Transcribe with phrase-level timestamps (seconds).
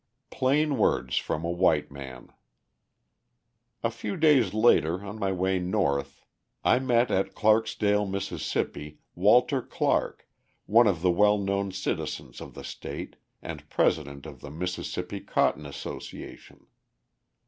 [0.31, 2.33] '"Plain Words from a White Man
[3.83, 6.25] A few days later on my way North
[6.65, 8.33] I met at Clarksdale, Miss.,
[9.13, 10.27] Walter Clark,
[10.65, 15.67] one of the well known citizens of the state and President of the Mississippi Cotton
[15.67, 16.65] Association.